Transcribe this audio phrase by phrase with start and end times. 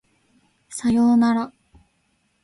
[0.67, 1.53] 左様なら